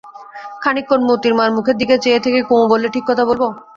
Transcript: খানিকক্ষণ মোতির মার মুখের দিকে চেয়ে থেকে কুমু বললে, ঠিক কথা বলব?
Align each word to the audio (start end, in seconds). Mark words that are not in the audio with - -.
খানিকক্ষণ 0.63 1.01
মোতির 1.07 1.33
মার 1.35 1.49
মুখের 1.55 1.75
দিকে 1.81 1.95
চেয়ে 2.03 2.23
থেকে 2.25 2.39
কুমু 2.47 2.65
বললে, 2.71 2.87
ঠিক 2.95 3.03
কথা 3.09 3.23
বলব? 3.29 3.43